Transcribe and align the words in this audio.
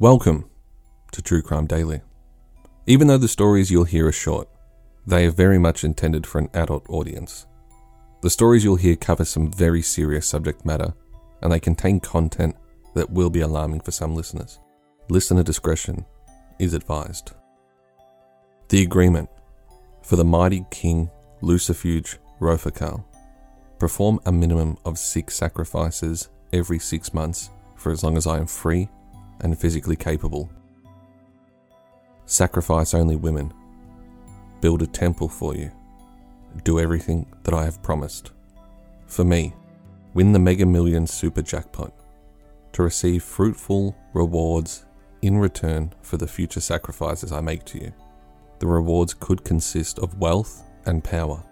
Welcome 0.00 0.50
to 1.12 1.22
True 1.22 1.40
Crime 1.40 1.68
Daily. 1.68 2.00
Even 2.84 3.06
though 3.06 3.16
the 3.16 3.28
stories 3.28 3.70
you'll 3.70 3.84
hear 3.84 4.08
are 4.08 4.12
short, 4.12 4.48
they 5.06 5.24
are 5.24 5.30
very 5.30 5.56
much 5.56 5.84
intended 5.84 6.26
for 6.26 6.40
an 6.40 6.50
adult 6.52 6.84
audience. 6.90 7.46
The 8.20 8.28
stories 8.28 8.64
you'll 8.64 8.74
hear 8.74 8.96
cover 8.96 9.24
some 9.24 9.52
very 9.52 9.82
serious 9.82 10.26
subject 10.26 10.66
matter, 10.66 10.94
and 11.42 11.52
they 11.52 11.60
contain 11.60 12.00
content 12.00 12.56
that 12.94 13.08
will 13.08 13.30
be 13.30 13.42
alarming 13.42 13.82
for 13.82 13.92
some 13.92 14.16
listeners. 14.16 14.58
Listener 15.10 15.44
discretion 15.44 16.04
is 16.58 16.74
advised. 16.74 17.30
The 18.70 18.82
agreement 18.82 19.30
for 20.02 20.16
the 20.16 20.24
mighty 20.24 20.66
king 20.72 21.08
Lucifuge 21.40 22.18
Rofocale. 22.40 23.04
Perform 23.78 24.18
a 24.26 24.32
minimum 24.32 24.76
of 24.84 24.98
six 24.98 25.36
sacrifices 25.36 26.30
every 26.52 26.80
six 26.80 27.14
months 27.14 27.50
for 27.76 27.92
as 27.92 28.02
long 28.02 28.16
as 28.16 28.26
I 28.26 28.38
am 28.38 28.46
free 28.48 28.88
and 29.40 29.58
physically 29.58 29.96
capable. 29.96 30.50
Sacrifice 32.26 32.94
only 32.94 33.16
women. 33.16 33.52
Build 34.60 34.82
a 34.82 34.86
temple 34.86 35.28
for 35.28 35.54
you. 35.54 35.70
Do 36.62 36.80
everything 36.80 37.26
that 37.42 37.54
I 37.54 37.64
have 37.64 37.82
promised. 37.82 38.30
For 39.06 39.24
me, 39.24 39.54
win 40.14 40.32
the 40.32 40.38
Mega 40.38 40.64
Millions 40.64 41.12
Super 41.12 41.42
Jackpot 41.42 41.92
to 42.72 42.82
receive 42.82 43.22
fruitful 43.22 43.96
rewards 44.12 44.84
in 45.22 45.38
return 45.38 45.92
for 46.02 46.16
the 46.16 46.26
future 46.26 46.60
sacrifices 46.60 47.32
I 47.32 47.40
make 47.40 47.64
to 47.66 47.78
you. 47.78 47.92
The 48.58 48.66
rewards 48.66 49.14
could 49.14 49.44
consist 49.44 49.98
of 49.98 50.18
wealth 50.18 50.64
and 50.86 51.02
power, 51.02 51.42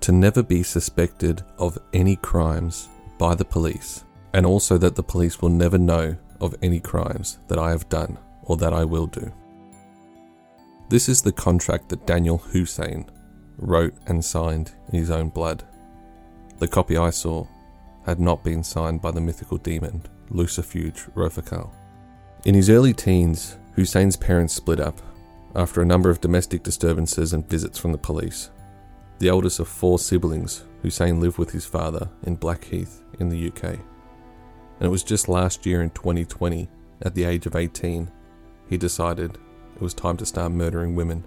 to 0.00 0.12
never 0.12 0.42
be 0.42 0.62
suspected 0.62 1.42
of 1.58 1.78
any 1.92 2.16
crimes 2.16 2.88
by 3.18 3.34
the 3.34 3.44
police, 3.44 4.04
and 4.32 4.44
also 4.44 4.78
that 4.78 4.94
the 4.94 5.02
police 5.02 5.40
will 5.40 5.48
never 5.48 5.78
know 5.78 6.16
of 6.40 6.54
any 6.62 6.80
crimes 6.80 7.38
that 7.48 7.58
I 7.58 7.70
have 7.70 7.88
done 7.88 8.18
or 8.42 8.56
that 8.56 8.72
I 8.72 8.84
will 8.84 9.06
do. 9.06 9.32
This 10.88 11.08
is 11.08 11.22
the 11.22 11.32
contract 11.32 11.88
that 11.88 12.06
Daniel 12.06 12.38
Hussein 12.38 13.10
wrote 13.58 13.94
and 14.06 14.24
signed 14.24 14.72
in 14.92 14.98
his 14.98 15.10
own 15.10 15.30
blood. 15.30 15.64
The 16.58 16.68
copy 16.68 16.96
I 16.96 17.10
saw 17.10 17.46
had 18.04 18.20
not 18.20 18.44
been 18.44 18.62
signed 18.62 19.02
by 19.02 19.10
the 19.10 19.20
mythical 19.20 19.58
demon 19.58 20.02
Lucifuge 20.30 21.12
Rofocale. 21.14 21.72
In 22.44 22.54
his 22.54 22.70
early 22.70 22.92
teens, 22.92 23.56
Hussein's 23.74 24.16
parents 24.16 24.54
split 24.54 24.78
up 24.78 25.00
after 25.54 25.82
a 25.82 25.86
number 25.86 26.10
of 26.10 26.20
domestic 26.20 26.62
disturbances 26.62 27.32
and 27.32 27.48
visits 27.48 27.78
from 27.78 27.92
the 27.92 27.98
police. 27.98 28.50
The 29.18 29.28
eldest 29.28 29.58
of 29.58 29.68
four 29.68 29.98
siblings, 29.98 30.64
Hussein 30.82 31.20
lived 31.20 31.38
with 31.38 31.50
his 31.50 31.66
father 31.66 32.08
in 32.24 32.36
Blackheath 32.36 33.02
in 33.18 33.28
the 33.28 33.48
UK 33.50 33.80
and 34.78 34.86
it 34.86 34.90
was 34.90 35.02
just 35.02 35.28
last 35.28 35.66
year 35.66 35.82
in 35.82 35.90
2020, 35.90 36.68
at 37.02 37.14
the 37.14 37.24
age 37.24 37.46
of 37.46 37.56
18, 37.56 38.10
he 38.68 38.76
decided 38.76 39.38
it 39.74 39.82
was 39.82 39.94
time 39.94 40.16
to 40.16 40.26
start 40.26 40.52
murdering 40.52 40.94
women. 40.94 41.24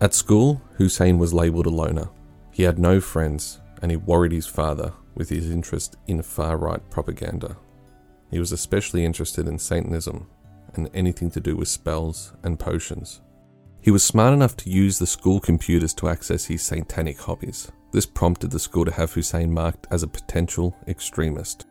At 0.00 0.14
school, 0.14 0.60
Hussein 0.76 1.18
was 1.18 1.32
labelled 1.32 1.66
a 1.66 1.70
loner. 1.70 2.08
He 2.50 2.64
had 2.64 2.78
no 2.78 3.00
friends, 3.00 3.60
and 3.80 3.90
he 3.90 3.96
worried 3.96 4.32
his 4.32 4.46
father 4.46 4.92
with 5.14 5.28
his 5.28 5.50
interest 5.50 5.96
in 6.06 6.22
far 6.22 6.56
right 6.56 6.90
propaganda. 6.90 7.56
He 8.30 8.38
was 8.38 8.52
especially 8.52 9.04
interested 9.04 9.46
in 9.46 9.58
Satanism 9.58 10.28
and 10.74 10.90
anything 10.94 11.30
to 11.30 11.40
do 11.40 11.56
with 11.56 11.68
spells 11.68 12.32
and 12.42 12.58
potions. 12.58 13.20
He 13.80 13.90
was 13.90 14.04
smart 14.04 14.32
enough 14.32 14.56
to 14.58 14.70
use 14.70 14.98
the 14.98 15.06
school 15.06 15.40
computers 15.40 15.92
to 15.94 16.08
access 16.08 16.46
his 16.46 16.62
satanic 16.62 17.18
hobbies. 17.20 17.70
This 17.90 18.06
prompted 18.06 18.50
the 18.50 18.58
school 18.58 18.84
to 18.84 18.92
have 18.92 19.12
Hussein 19.12 19.52
marked 19.52 19.86
as 19.90 20.02
a 20.02 20.08
potential 20.08 20.76
extremist. 20.88 21.66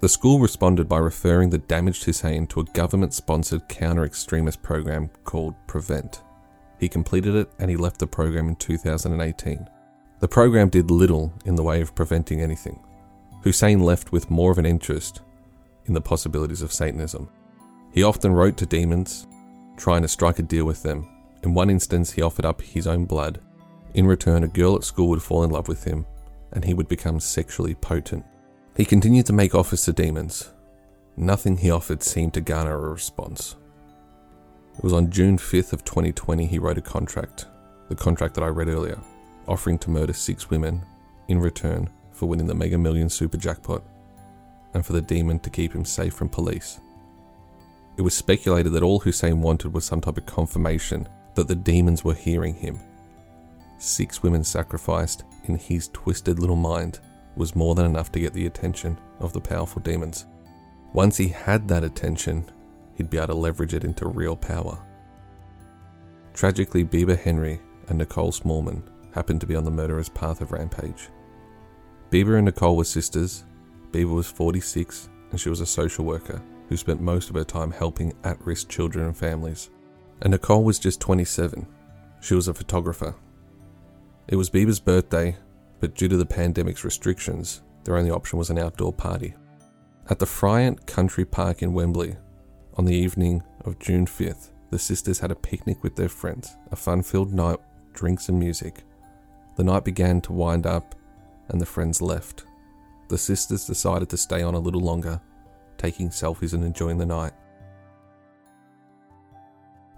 The 0.00 0.08
school 0.08 0.38
responded 0.38 0.88
by 0.88 0.98
referring 0.98 1.50
the 1.50 1.58
damaged 1.58 2.04
Hussein 2.04 2.46
to 2.48 2.60
a 2.60 2.64
government 2.64 3.12
sponsored 3.14 3.68
counter 3.68 4.04
extremist 4.04 4.62
program 4.62 5.10
called 5.24 5.56
Prevent. 5.66 6.22
He 6.78 6.88
completed 6.88 7.34
it 7.34 7.50
and 7.58 7.68
he 7.68 7.76
left 7.76 7.98
the 7.98 8.06
program 8.06 8.48
in 8.48 8.54
2018. 8.54 9.68
The 10.20 10.28
program 10.28 10.68
did 10.68 10.92
little 10.92 11.32
in 11.44 11.56
the 11.56 11.64
way 11.64 11.80
of 11.80 11.96
preventing 11.96 12.40
anything. 12.40 12.78
Hussein 13.42 13.80
left 13.80 14.12
with 14.12 14.30
more 14.30 14.52
of 14.52 14.58
an 14.58 14.66
interest 14.66 15.22
in 15.86 15.94
the 15.94 16.00
possibilities 16.00 16.62
of 16.62 16.72
Satanism. 16.72 17.28
He 17.92 18.04
often 18.04 18.32
wrote 18.32 18.56
to 18.58 18.66
demons, 18.66 19.26
trying 19.76 20.02
to 20.02 20.08
strike 20.08 20.38
a 20.38 20.42
deal 20.42 20.64
with 20.64 20.84
them. 20.84 21.08
In 21.42 21.54
one 21.54 21.70
instance, 21.70 22.12
he 22.12 22.22
offered 22.22 22.44
up 22.44 22.62
his 22.62 22.86
own 22.86 23.04
blood. 23.04 23.40
In 23.94 24.06
return, 24.06 24.44
a 24.44 24.48
girl 24.48 24.76
at 24.76 24.84
school 24.84 25.08
would 25.08 25.22
fall 25.22 25.42
in 25.42 25.50
love 25.50 25.66
with 25.66 25.82
him, 25.82 26.06
and 26.52 26.64
he 26.64 26.74
would 26.74 26.88
become 26.88 27.18
sexually 27.18 27.74
potent. 27.74 28.24
He 28.78 28.84
continued 28.84 29.26
to 29.26 29.32
make 29.32 29.56
offers 29.56 29.84
to 29.86 29.92
demons. 29.92 30.50
Nothing 31.16 31.56
he 31.56 31.68
offered 31.68 32.00
seemed 32.00 32.32
to 32.34 32.40
garner 32.40 32.76
a 32.76 32.92
response. 32.92 33.56
It 34.76 34.84
was 34.84 34.92
on 34.92 35.10
June 35.10 35.36
5th 35.36 35.72
of 35.72 35.84
2020 35.84 36.46
he 36.46 36.60
wrote 36.60 36.78
a 36.78 36.80
contract, 36.80 37.46
the 37.88 37.96
contract 37.96 38.36
that 38.36 38.44
I 38.44 38.46
read 38.46 38.68
earlier, 38.68 39.00
offering 39.48 39.78
to 39.80 39.90
murder 39.90 40.12
six 40.12 40.48
women 40.48 40.86
in 41.26 41.40
return 41.40 41.90
for 42.12 42.26
winning 42.26 42.46
the 42.46 42.54
Mega 42.54 42.78
Million 42.78 43.08
Super 43.08 43.36
Jackpot 43.36 43.82
and 44.74 44.86
for 44.86 44.92
the 44.92 45.02
demon 45.02 45.40
to 45.40 45.50
keep 45.50 45.72
him 45.72 45.84
safe 45.84 46.14
from 46.14 46.28
police. 46.28 46.78
It 47.96 48.02
was 48.02 48.14
speculated 48.14 48.70
that 48.74 48.84
all 48.84 49.00
Hussein 49.00 49.42
wanted 49.42 49.74
was 49.74 49.86
some 49.86 50.00
type 50.00 50.18
of 50.18 50.26
confirmation 50.26 51.08
that 51.34 51.48
the 51.48 51.56
demons 51.56 52.04
were 52.04 52.14
hearing 52.14 52.54
him. 52.54 52.78
Six 53.78 54.22
women 54.22 54.44
sacrificed 54.44 55.24
in 55.46 55.56
his 55.56 55.88
twisted 55.88 56.38
little 56.38 56.54
mind 56.54 57.00
was 57.36 57.56
more 57.56 57.74
than 57.74 57.86
enough 57.86 58.10
to 58.12 58.20
get 58.20 58.32
the 58.32 58.46
attention 58.46 58.98
of 59.20 59.32
the 59.32 59.40
powerful 59.40 59.80
demons. 59.82 60.26
Once 60.92 61.16
he 61.16 61.28
had 61.28 61.68
that 61.68 61.84
attention, 61.84 62.44
he'd 62.94 63.10
be 63.10 63.18
able 63.18 63.28
to 63.28 63.34
leverage 63.34 63.74
it 63.74 63.84
into 63.84 64.08
real 64.08 64.36
power. 64.36 64.78
Tragically, 66.34 66.84
Bibaa 66.84 67.18
Henry 67.18 67.60
and 67.88 67.98
Nicole 67.98 68.32
Smallman 68.32 68.82
happened 69.12 69.40
to 69.40 69.46
be 69.46 69.56
on 69.56 69.64
the 69.64 69.70
murderer's 69.70 70.08
path 70.08 70.40
of 70.40 70.52
rampage. 70.52 71.08
Bibaa 72.10 72.36
and 72.36 72.46
Nicole 72.46 72.76
were 72.76 72.84
sisters. 72.84 73.44
Bibaa 73.92 74.14
was 74.14 74.30
46 74.30 75.08
and 75.30 75.40
she 75.40 75.48
was 75.48 75.60
a 75.60 75.66
social 75.66 76.04
worker 76.04 76.42
who 76.68 76.76
spent 76.76 77.00
most 77.00 77.28
of 77.28 77.36
her 77.36 77.44
time 77.44 77.70
helping 77.70 78.12
at 78.24 78.44
risk 78.44 78.68
children 78.68 79.06
and 79.06 79.16
families. 79.16 79.70
And 80.22 80.30
Nicole 80.30 80.64
was 80.64 80.78
just 80.78 81.00
27. 81.00 81.66
She 82.20 82.34
was 82.34 82.48
a 82.48 82.54
photographer. 82.54 83.14
It 84.26 84.36
was 84.36 84.50
Bibaa's 84.50 84.80
birthday 84.80 85.36
but 85.80 85.94
due 85.94 86.08
to 86.08 86.16
the 86.16 86.26
pandemic's 86.26 86.84
restrictions, 86.84 87.62
their 87.84 87.96
only 87.96 88.10
option 88.10 88.38
was 88.38 88.50
an 88.50 88.58
outdoor 88.58 88.92
party. 88.92 89.34
At 90.10 90.18
the 90.18 90.26
Fryent 90.26 90.86
Country 90.86 91.24
Park 91.24 91.62
in 91.62 91.72
Wembley, 91.72 92.16
on 92.74 92.84
the 92.84 92.96
evening 92.96 93.42
of 93.64 93.78
June 93.78 94.06
5th, 94.06 94.50
the 94.70 94.78
sisters 94.78 95.18
had 95.18 95.30
a 95.30 95.36
picnic 95.36 95.82
with 95.82 95.96
their 95.96 96.08
friends, 96.08 96.56
a 96.70 96.76
fun 96.76 97.02
filled 97.02 97.32
night, 97.32 97.58
drinks 97.92 98.28
and 98.28 98.38
music. 98.38 98.84
The 99.56 99.64
night 99.64 99.84
began 99.84 100.20
to 100.22 100.32
wind 100.32 100.66
up, 100.66 100.94
and 101.48 101.60
the 101.60 101.66
friends 101.66 102.02
left. 102.02 102.44
The 103.08 103.18
sisters 103.18 103.66
decided 103.66 104.08
to 104.10 104.16
stay 104.16 104.42
on 104.42 104.54
a 104.54 104.58
little 104.58 104.82
longer, 104.82 105.20
taking 105.78 106.10
selfies 106.10 106.52
and 106.52 106.64
enjoying 106.64 106.98
the 106.98 107.06
night. 107.06 107.32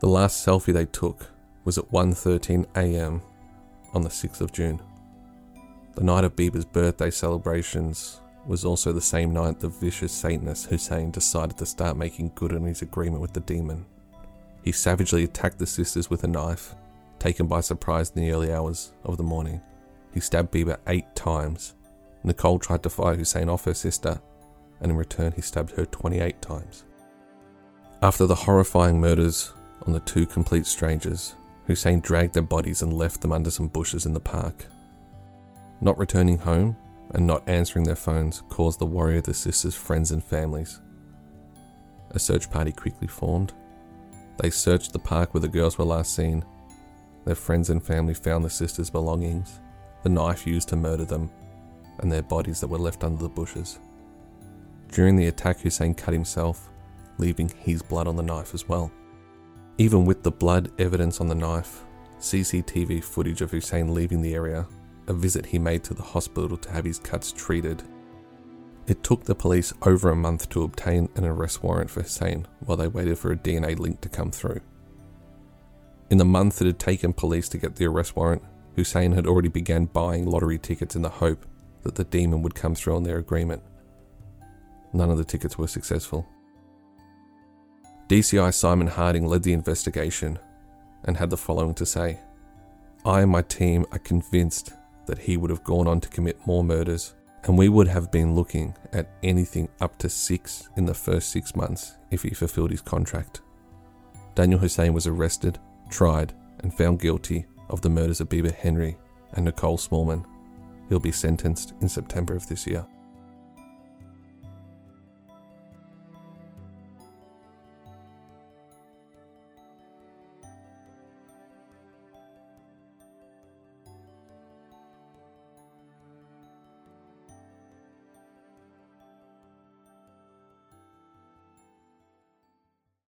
The 0.00 0.08
last 0.08 0.46
selfie 0.46 0.72
they 0.72 0.86
took 0.86 1.26
was 1.64 1.78
at 1.78 1.90
1:13 1.90 2.66
a.m. 2.76 3.20
on 3.94 4.02
the 4.02 4.08
6th 4.10 4.40
of 4.40 4.52
June. 4.52 4.80
The 5.98 6.04
night 6.04 6.22
of 6.22 6.36
Bibaa's 6.36 6.64
birthday 6.64 7.10
celebrations 7.10 8.20
was 8.46 8.64
also 8.64 8.92
the 8.92 9.00
same 9.00 9.32
night 9.32 9.58
the 9.58 9.68
vicious 9.68 10.12
Satanist 10.12 10.66
Hussein 10.66 11.10
decided 11.10 11.58
to 11.58 11.66
start 11.66 11.96
making 11.96 12.30
good 12.36 12.52
on 12.52 12.62
his 12.62 12.82
agreement 12.82 13.20
with 13.20 13.32
the 13.32 13.40
demon. 13.40 13.84
He 14.62 14.70
savagely 14.70 15.24
attacked 15.24 15.58
the 15.58 15.66
sisters 15.66 16.08
with 16.08 16.22
a 16.22 16.28
knife, 16.28 16.76
taken 17.18 17.48
by 17.48 17.62
surprise 17.62 18.12
in 18.14 18.22
the 18.22 18.30
early 18.30 18.52
hours 18.52 18.92
of 19.02 19.16
the 19.16 19.24
morning. 19.24 19.60
He 20.14 20.20
stabbed 20.20 20.52
Bibaa 20.52 20.78
eight 20.86 21.16
times. 21.16 21.74
Nicole 22.22 22.60
tried 22.60 22.84
to 22.84 22.90
fire 22.90 23.16
Hussein 23.16 23.48
off 23.48 23.64
her 23.64 23.74
sister, 23.74 24.20
and 24.80 24.92
in 24.92 24.96
return, 24.96 25.32
he 25.32 25.42
stabbed 25.42 25.72
her 25.72 25.84
28 25.84 26.40
times. 26.40 26.84
After 28.02 28.24
the 28.24 28.36
horrifying 28.36 29.00
murders 29.00 29.52
on 29.84 29.92
the 29.94 30.00
two 30.00 30.26
complete 30.26 30.66
strangers, 30.66 31.34
Hussein 31.66 31.98
dragged 31.98 32.34
their 32.34 32.42
bodies 32.44 32.82
and 32.82 32.92
left 32.92 33.20
them 33.20 33.32
under 33.32 33.50
some 33.50 33.66
bushes 33.66 34.06
in 34.06 34.12
the 34.12 34.20
park. 34.20 34.64
Not 35.80 35.98
returning 35.98 36.38
home 36.38 36.76
and 37.10 37.26
not 37.26 37.48
answering 37.48 37.84
their 37.84 37.96
phones 37.96 38.42
caused 38.48 38.78
the 38.78 38.86
worry 38.86 39.18
of 39.18 39.24
the 39.24 39.34
sisters' 39.34 39.74
friends 39.74 40.10
and 40.10 40.22
families. 40.22 40.80
A 42.10 42.18
search 42.18 42.50
party 42.50 42.72
quickly 42.72 43.06
formed. 43.06 43.52
They 44.38 44.50
searched 44.50 44.92
the 44.92 44.98
park 44.98 45.34
where 45.34 45.40
the 45.40 45.48
girls 45.48 45.78
were 45.78 45.84
last 45.84 46.14
seen. 46.14 46.44
Their 47.24 47.34
friends 47.34 47.70
and 47.70 47.82
family 47.82 48.14
found 48.14 48.44
the 48.44 48.50
sisters' 48.50 48.90
belongings, 48.90 49.60
the 50.02 50.08
knife 50.08 50.46
used 50.46 50.68
to 50.68 50.76
murder 50.76 51.04
them, 51.04 51.30
and 51.98 52.10
their 52.10 52.22
bodies 52.22 52.60
that 52.60 52.68
were 52.68 52.78
left 52.78 53.04
under 53.04 53.22
the 53.22 53.28
bushes. 53.28 53.78
During 54.90 55.16
the 55.16 55.26
attack, 55.26 55.60
Hussein 55.60 55.94
cut 55.94 56.14
himself, 56.14 56.70
leaving 57.18 57.50
his 57.58 57.82
blood 57.82 58.08
on 58.08 58.16
the 58.16 58.22
knife 58.22 58.54
as 58.54 58.68
well. 58.68 58.90
Even 59.76 60.06
with 60.06 60.22
the 60.22 60.30
blood 60.30 60.70
evidence 60.80 61.20
on 61.20 61.28
the 61.28 61.34
knife, 61.34 61.84
CCTV 62.20 63.04
footage 63.04 63.42
of 63.42 63.50
Hussein 63.50 63.94
leaving 63.94 64.22
the 64.22 64.34
area 64.34 64.66
a 65.08 65.12
visit 65.12 65.46
he 65.46 65.58
made 65.58 65.82
to 65.84 65.94
the 65.94 66.02
hospital 66.02 66.56
to 66.56 66.70
have 66.70 66.84
his 66.84 66.98
cuts 66.98 67.32
treated. 67.32 67.82
It 68.86 69.02
took 69.02 69.24
the 69.24 69.34
police 69.34 69.72
over 69.82 70.10
a 70.10 70.16
month 70.16 70.48
to 70.50 70.62
obtain 70.62 71.08
an 71.16 71.24
arrest 71.24 71.62
warrant 71.62 71.90
for 71.90 72.02
Hussein 72.02 72.46
while 72.60 72.76
they 72.76 72.88
waited 72.88 73.18
for 73.18 73.32
a 73.32 73.36
DNA 73.36 73.78
link 73.78 74.00
to 74.02 74.08
come 74.08 74.30
through. 74.30 74.60
In 76.10 76.18
the 76.18 76.24
month 76.24 76.60
it 76.60 76.66
had 76.66 76.78
taken 76.78 77.12
police 77.12 77.48
to 77.50 77.58
get 77.58 77.76
the 77.76 77.86
arrest 77.86 78.16
warrant, 78.16 78.42
Hussein 78.76 79.12
had 79.12 79.26
already 79.26 79.48
begun 79.48 79.86
buying 79.86 80.26
lottery 80.26 80.58
tickets 80.58 80.94
in 80.94 81.02
the 81.02 81.08
hope 81.08 81.44
that 81.82 81.96
the 81.96 82.04
demon 82.04 82.42
would 82.42 82.54
come 82.54 82.74
through 82.74 82.96
on 82.96 83.02
their 83.02 83.18
agreement. 83.18 83.62
None 84.92 85.10
of 85.10 85.18
the 85.18 85.24
tickets 85.24 85.58
were 85.58 85.66
successful. 85.66 86.26
DCI 88.08 88.54
Simon 88.54 88.86
Harding 88.86 89.26
led 89.26 89.42
the 89.42 89.52
investigation 89.52 90.38
and 91.04 91.16
had 91.16 91.28
the 91.28 91.36
following 91.36 91.74
to 91.74 91.84
say 91.84 92.20
I 93.04 93.20
and 93.20 93.30
my 93.30 93.42
team 93.42 93.86
are 93.92 93.98
convinced 93.98 94.72
that 95.08 95.18
he 95.18 95.36
would 95.36 95.50
have 95.50 95.64
gone 95.64 95.88
on 95.88 96.00
to 96.00 96.08
commit 96.08 96.46
more 96.46 96.62
murders, 96.62 97.14
and 97.44 97.58
we 97.58 97.68
would 97.68 97.88
have 97.88 98.12
been 98.12 98.36
looking 98.36 98.74
at 98.92 99.10
anything 99.22 99.68
up 99.80 99.98
to 99.98 100.08
six 100.08 100.68
in 100.76 100.84
the 100.84 100.94
first 100.94 101.30
six 101.30 101.56
months 101.56 101.96
if 102.12 102.22
he 102.22 102.30
fulfilled 102.30 102.70
his 102.70 102.80
contract. 102.80 103.40
Daniel 104.36 104.60
Hussein 104.60 104.92
was 104.92 105.06
arrested, 105.08 105.58
tried, 105.90 106.32
and 106.60 106.72
found 106.72 107.00
guilty 107.00 107.46
of 107.68 107.80
the 107.80 107.90
murders 107.90 108.20
of 108.20 108.28
Bibaa 108.28 108.54
Henry 108.54 108.96
and 109.32 109.44
Nicole 109.44 109.78
Smallman. 109.78 110.24
He'll 110.88 111.00
be 111.00 111.12
sentenced 111.12 111.74
in 111.80 111.88
September 111.88 112.34
of 112.34 112.48
this 112.48 112.66
year. 112.66 112.86